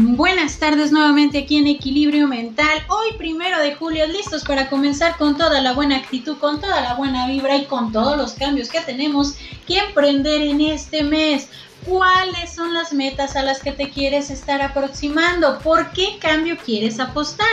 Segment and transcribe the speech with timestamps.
[0.00, 2.84] Buenas tardes nuevamente aquí en Equilibrio Mental.
[2.86, 6.94] Hoy primero de julio, listos para comenzar con toda la buena actitud, con toda la
[6.94, 9.34] buena vibra y con todos los cambios que tenemos
[9.66, 11.48] que emprender en este mes.
[11.88, 15.58] ¿Cuáles son las metas a las que te quieres estar aproximando?
[15.60, 17.46] ¿Por qué cambio quieres apostar?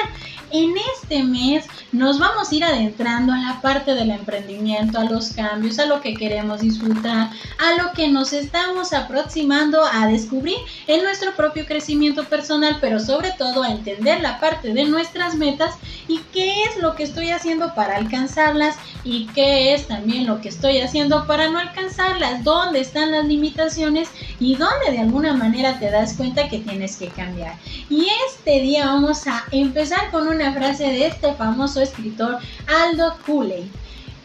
[0.51, 5.29] En este mes nos vamos a ir adentrando a la parte del emprendimiento, a los
[5.29, 7.29] cambios, a lo que queremos disfrutar,
[7.59, 13.31] a lo que nos estamos aproximando a descubrir en nuestro propio crecimiento personal, pero sobre
[13.31, 15.75] todo a entender la parte de nuestras metas
[16.07, 20.49] y qué es lo que estoy haciendo para alcanzarlas y qué es también lo que
[20.49, 24.09] estoy haciendo para no alcanzarlas, dónde están las limitaciones
[24.39, 27.55] y dónde de alguna manera te das cuenta que tienes que cambiar.
[27.89, 33.69] Y este día vamos a empezar con una frase de este famoso escritor Aldo Cooley.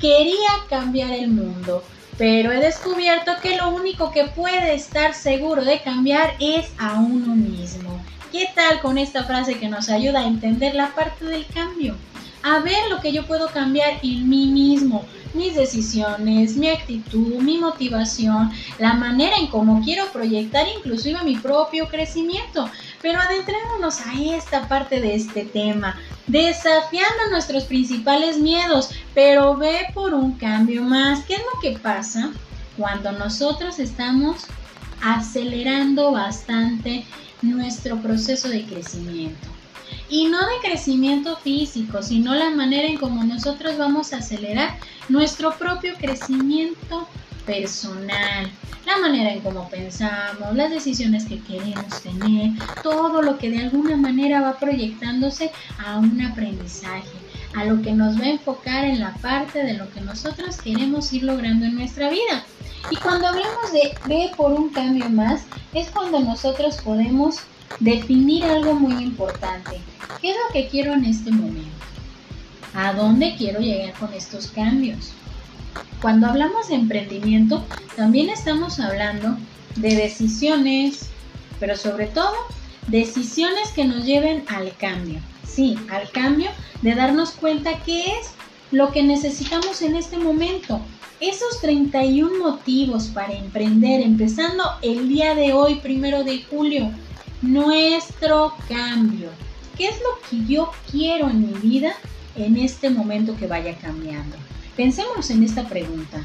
[0.00, 1.82] Quería cambiar el mundo,
[2.16, 7.34] pero he descubierto que lo único que puede estar seguro de cambiar es a uno
[7.34, 8.00] mismo.
[8.32, 11.96] ¿Qué tal con esta frase que nos ayuda a entender la parte del cambio?
[12.44, 17.58] A ver lo que yo puedo cambiar en mí mismo, mis decisiones, mi actitud, mi
[17.58, 22.70] motivación, la manera en cómo quiero proyectar inclusive mi propio crecimiento.
[23.02, 30.14] Pero adentrémonos a esta parte de este tema, desafiando nuestros principales miedos, pero ve por
[30.14, 31.24] un cambio más.
[31.24, 32.30] ¿Qué es lo que pasa
[32.76, 34.46] cuando nosotros estamos
[35.02, 37.04] acelerando bastante
[37.70, 39.46] nuestro proceso de crecimiento?
[40.08, 44.76] y no de crecimiento físico, sino la manera en cómo nosotros vamos a acelerar
[45.08, 47.06] nuestro propio crecimiento
[47.46, 48.50] personal,
[48.86, 52.50] la manera en cómo pensamos, las decisiones que queremos tener,
[52.82, 57.08] todo lo que de alguna manera va proyectándose a un aprendizaje,
[57.54, 61.12] a lo que nos va a enfocar en la parte de lo que nosotros queremos
[61.12, 62.44] ir logrando en nuestra vida.
[62.90, 67.40] Y cuando hablamos de ve por un cambio más, es cuando nosotros podemos
[67.78, 69.80] definir algo muy importante.
[70.20, 71.70] ¿Qué es lo que quiero en este momento?
[72.74, 75.12] ¿A dónde quiero llegar con estos cambios?
[76.02, 77.64] Cuando hablamos de emprendimiento,
[77.96, 79.36] también estamos hablando
[79.76, 81.10] de decisiones,
[81.58, 82.34] pero sobre todo
[82.86, 85.20] decisiones que nos lleven al cambio.
[85.46, 86.50] Sí, al cambio
[86.82, 88.30] de darnos cuenta qué es
[88.70, 90.80] lo que necesitamos en este momento.
[91.20, 96.90] Esos 31 motivos para emprender, empezando el día de hoy, primero de julio,
[97.42, 99.30] nuestro cambio.
[99.76, 101.94] ¿Qué es lo que yo quiero en mi vida
[102.36, 104.36] en este momento que vaya cambiando?
[104.76, 106.22] Pensemos en esta pregunta.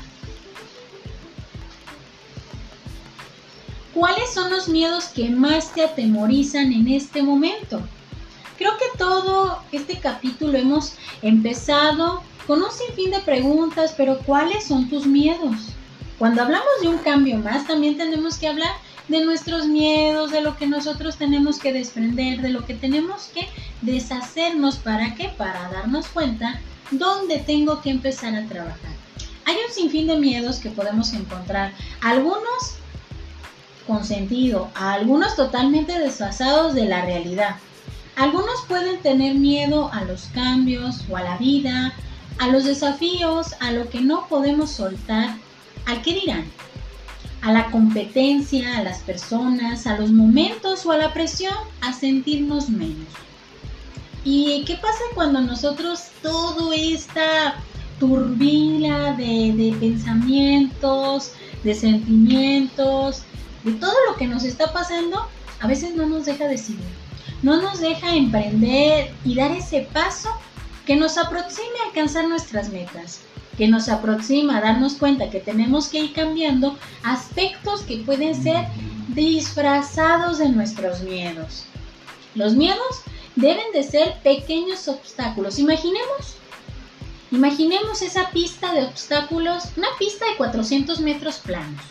[3.94, 7.82] ¿Cuáles son los miedos que más te atemorizan en este momento?
[8.58, 14.90] Creo que todo este capítulo hemos empezado con un sinfín de preguntas, pero ¿cuáles son
[14.90, 15.70] tus miedos?
[16.20, 18.72] Cuando hablamos de un cambio más, también tenemos que hablar
[19.07, 23.47] de nuestros miedos, de lo que nosotros tenemos que desprender, de lo que tenemos que
[23.81, 24.77] deshacernos.
[24.77, 25.29] ¿Para qué?
[25.29, 26.59] Para darnos cuenta
[26.91, 28.91] dónde tengo que empezar a trabajar.
[29.45, 31.71] Hay un sinfín de miedos que podemos encontrar.
[32.01, 32.75] Algunos
[33.85, 37.57] con sentido, algunos totalmente desfasados de la realidad.
[38.16, 41.93] Algunos pueden tener miedo a los cambios o a la vida,
[42.39, 45.35] a los desafíos, a lo que no podemos soltar,
[45.85, 46.45] al qué dirán
[47.45, 52.69] a la competencia, a las personas, a los momentos o a la presión, a sentirnos
[52.69, 53.07] menos.
[54.23, 57.53] ¿Y qué pasa cuando nosotros todo esta
[58.00, 63.22] turbina de, de, pensamientos, de sentimientos,
[63.63, 65.28] de todo lo que nos está pasando,
[65.59, 66.81] a veces no nos deja decidir,
[67.44, 70.29] no nos deja emprender y dar ese paso
[70.84, 73.19] que nos aproxime a alcanzar nuestras metas?
[73.57, 78.67] Que nos aproxima a darnos cuenta que tenemos que ir cambiando aspectos que pueden ser
[79.09, 81.66] disfrazados de nuestros miedos.
[82.35, 83.01] Los miedos
[83.35, 85.59] deben de ser pequeños obstáculos.
[85.59, 86.35] Imaginemos,
[87.31, 91.81] imaginemos esa pista de obstáculos, una pista de 400 metros planos,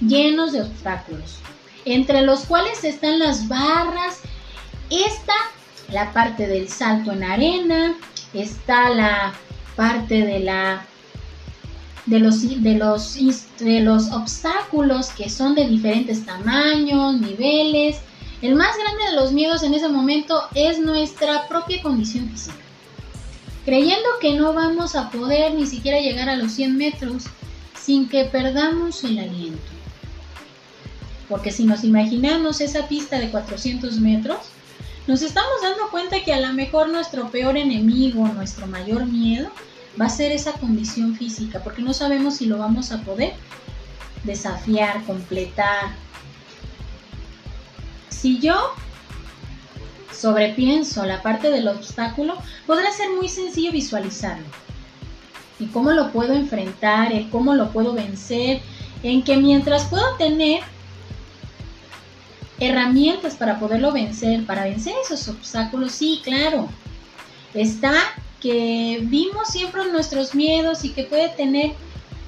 [0.00, 1.36] llenos de obstáculos,
[1.84, 4.20] entre los cuales están las barras,
[4.90, 5.34] esta,
[5.90, 7.94] la parte del salto en arena,
[8.34, 9.34] está la
[9.74, 10.84] parte de la
[12.08, 13.16] de los, de los,
[13.58, 17.98] de los obstáculos que son de diferentes tamaños, niveles.
[18.40, 22.56] El más grande de los miedos en ese momento es nuestra propia condición física.
[23.64, 27.24] Creyendo que no vamos a poder ni siquiera llegar a los 100 metros
[27.78, 29.58] sin que perdamos el aliento.
[31.28, 34.38] Porque si nos imaginamos esa pista de 400 metros,
[35.06, 39.50] nos estamos dando cuenta que a lo mejor nuestro peor enemigo, nuestro mayor miedo,
[40.00, 43.34] va a ser esa condición física, porque no sabemos si lo vamos a poder
[44.24, 45.94] desafiar, completar.
[48.08, 48.72] Si yo
[50.12, 52.36] sobrepienso la parte del obstáculo,
[52.66, 54.46] podrá ser muy sencillo visualizarlo.
[55.60, 57.12] ¿Y cómo lo puedo enfrentar?
[57.12, 58.60] El cómo lo puedo vencer.
[59.02, 60.60] En que mientras puedo tener
[62.60, 66.68] herramientas para poderlo vencer, para vencer esos obstáculos, sí, claro.
[67.54, 67.94] Está
[68.40, 71.72] que vimos siempre nuestros miedos y que puede tener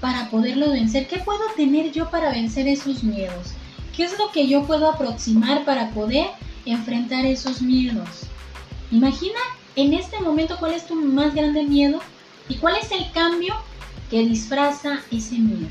[0.01, 1.07] para poderlo vencer.
[1.07, 3.55] ¿Qué puedo tener yo para vencer esos miedos?
[3.95, 6.27] ¿Qué es lo que yo puedo aproximar para poder
[6.65, 8.23] enfrentar esos miedos?
[8.91, 9.39] Imagina
[9.77, 12.01] en este momento cuál es tu más grande miedo
[12.49, 13.55] y cuál es el cambio
[14.11, 15.69] que disfraza ese miedo.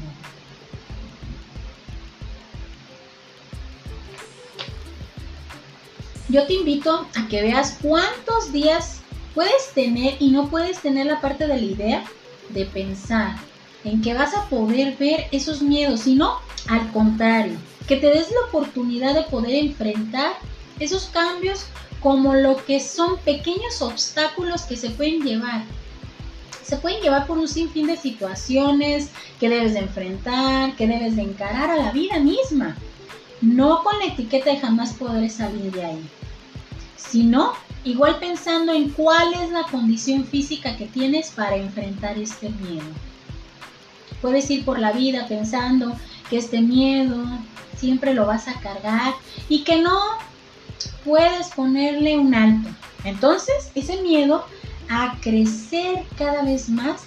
[6.30, 8.99] Yo te invito a que veas cuántos días
[9.40, 12.04] puedes tener y no puedes tener la parte de la idea
[12.50, 13.38] de pensar
[13.86, 17.56] en que vas a poder ver esos miedos, sino al contrario,
[17.88, 20.34] que te des la oportunidad de poder enfrentar
[20.82, 21.68] esos cambios
[22.02, 25.64] como lo que son pequeños obstáculos que se pueden llevar.
[26.62, 29.08] Se pueden llevar por un sinfín de situaciones
[29.40, 32.76] que debes de enfrentar, que debes de encarar a la vida misma.
[33.40, 36.10] No con la etiqueta de jamás podré salir de ahí,
[36.98, 37.54] sino
[37.84, 42.86] igual pensando en cuál es la condición física que tienes para enfrentar este miedo.
[44.22, 45.96] Puedes ir por la vida pensando
[46.30, 47.24] que este miedo
[47.78, 49.14] siempre lo vas a cargar
[49.48, 50.00] y que no
[51.06, 52.70] puedes ponerle un alto.
[53.06, 54.46] Entonces, ese miedo
[54.90, 57.04] a crecer cada vez más,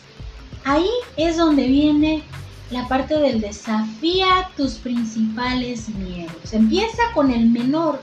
[0.64, 2.22] ahí es donde viene
[2.70, 6.52] la parte del desafía tus principales miedos.
[6.52, 8.02] Empieza con el menor,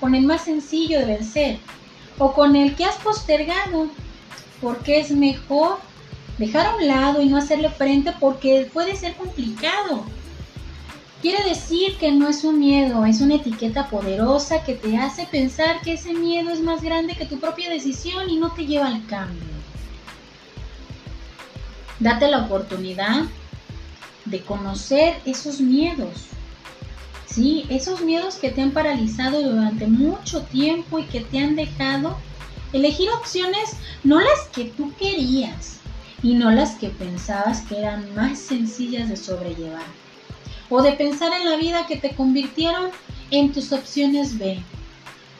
[0.00, 1.58] con el más sencillo de vencer
[2.18, 3.88] o con el que has postergado,
[4.60, 5.78] porque es mejor
[6.38, 10.04] dejar a un lado y no hacerle frente porque puede ser complicado.
[11.20, 15.80] Quiere decir que no es un miedo, es una etiqueta poderosa que te hace pensar
[15.80, 19.04] que ese miedo es más grande que tu propia decisión y no te lleva al
[19.06, 19.48] cambio.
[21.98, 23.24] Date la oportunidad
[24.24, 26.28] de conocer esos miedos.
[27.30, 32.16] Sí, esos miedos que te han paralizado durante mucho tiempo y que te han dejado
[32.72, 35.78] elegir opciones no las que tú querías
[36.22, 39.84] y no las que pensabas que eran más sencillas de sobrellevar
[40.70, 42.90] o de pensar en la vida que te convirtieron
[43.30, 44.62] en tus opciones B.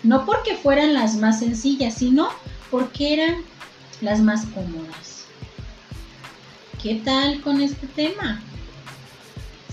[0.02, 2.28] No porque fueran las más sencillas, sino
[2.70, 3.36] porque eran
[4.00, 5.24] las más cómodas.
[6.82, 8.40] ¿Qué tal con este tema?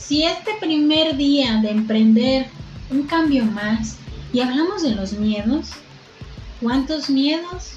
[0.08, 2.46] Si este primer día de emprender
[2.92, 3.98] un cambio más
[4.32, 5.72] y hablamos de los miedos,
[6.62, 7.72] ¿cuántos miedos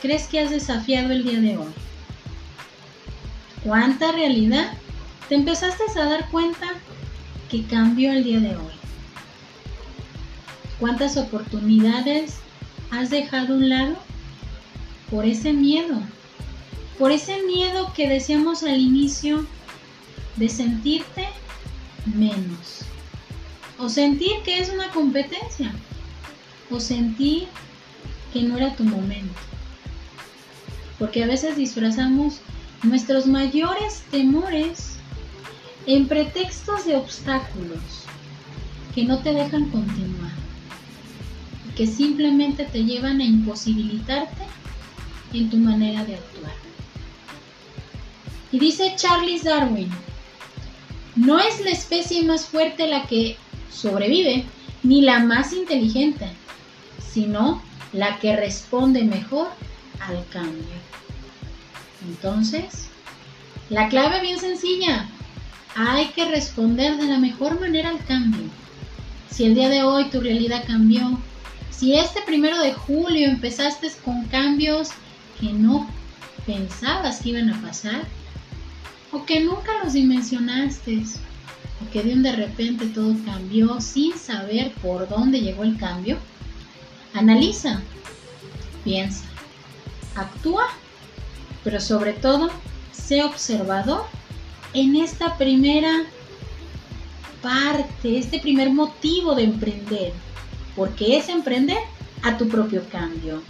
[0.00, 1.72] crees que has desafiado el día de hoy?
[3.64, 4.74] ¿Cuánta realidad
[5.28, 6.68] te empezaste a dar cuenta
[7.50, 8.72] que cambió el día de hoy?
[10.78, 12.36] ¿Cuántas oportunidades
[12.92, 13.96] has dejado a un lado
[15.10, 16.00] por ese miedo?
[16.96, 19.44] Por ese miedo que decíamos al inicio
[20.36, 21.25] de sentirte
[22.14, 22.82] menos.
[23.78, 25.74] O sentir que es una competencia.
[26.70, 27.48] O sentir
[28.32, 29.40] que no era tu momento.
[30.98, 32.40] Porque a veces disfrazamos
[32.82, 34.96] nuestros mayores temores
[35.86, 37.80] en pretextos de obstáculos
[38.94, 40.32] que no te dejan continuar,
[41.76, 44.42] que simplemente te llevan a imposibilitarte
[45.32, 46.54] en tu manera de actuar.
[48.52, 49.90] Y dice Charles Darwin,
[51.16, 53.36] no es la especie más fuerte la que
[53.72, 54.44] sobrevive,
[54.82, 56.28] ni la más inteligente,
[57.12, 59.48] sino la que responde mejor
[59.98, 60.76] al cambio.
[62.06, 62.88] Entonces,
[63.70, 65.08] la clave bien sencilla,
[65.74, 68.48] hay que responder de la mejor manera al cambio.
[69.30, 71.18] Si el día de hoy tu realidad cambió,
[71.70, 74.90] si este primero de julio empezaste con cambios
[75.40, 75.88] que no
[76.46, 78.02] pensabas que iban a pasar,
[79.12, 81.02] o que nunca los dimensionaste,
[81.80, 86.18] o que de un de repente todo cambió sin saber por dónde llegó el cambio,
[87.14, 87.80] analiza,
[88.84, 89.24] piensa,
[90.14, 90.66] actúa,
[91.64, 92.50] pero sobre todo,
[92.92, 94.04] sé observador
[94.72, 96.04] en esta primera
[97.42, 100.12] parte, este primer motivo de emprender,
[100.74, 101.78] porque es emprender
[102.22, 103.42] a tu propio cambio.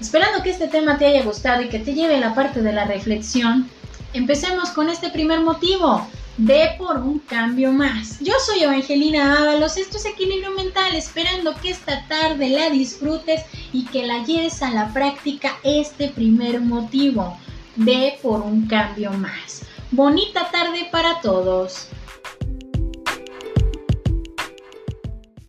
[0.00, 2.72] Esperando que este tema te haya gustado y que te lleve a la parte de
[2.72, 3.68] la reflexión,
[4.14, 6.06] empecemos con este primer motivo.
[6.36, 8.18] Ve por un cambio más.
[8.20, 13.42] Yo soy Evangelina Ábalos, esto es Equilibrio Mental, esperando que esta tarde la disfrutes
[13.72, 17.36] y que la lleves a la práctica este primer motivo.
[17.76, 19.62] Ve por un cambio más.
[19.92, 21.88] Bonita tarde para todos.